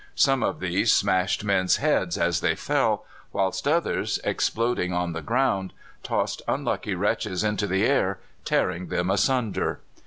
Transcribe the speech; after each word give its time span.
Some 0.15 0.41
of 0.41 0.59
these 0.61 0.91
smashed 0.91 1.43
men's 1.43 1.75
heads 1.75 2.17
as 2.17 2.41
they 2.41 2.55
fell, 2.55 3.05
whilst 3.31 3.67
others, 3.67 4.19
exploding 4.23 4.93
on 4.93 5.13
the 5.13 5.21
ground, 5.21 5.73
tossed 6.01 6.41
unlucky 6.47 6.95
wretches 6.95 7.43
into 7.43 7.67
the 7.67 7.85
air, 7.85 8.17
tearing 8.43 8.87
them 8.87 9.11
asunder. 9.11 9.79